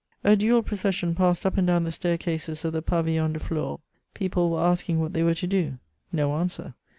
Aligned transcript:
A 0.23 0.35
dual 0.35 0.63
procession 0.63 1.13
passed 1.13 1.45
up 1.45 1.59
and 1.59 1.67
down 1.67 1.83
the 1.83 1.91
stair 1.91 2.17
cases 2.17 2.65
of 2.65 2.73
the 2.73 2.81
Pavillon 2.81 3.33
de 3.33 3.39
Flore; 3.39 3.81
people 4.15 4.49
were 4.49 4.59
asking 4.65 4.99
what 4.99 5.13
they 5.13 5.21
were 5.21 5.35
to 5.35 5.45
do: 5.45 5.77
no 6.11 6.37
answer. 6.37 6.73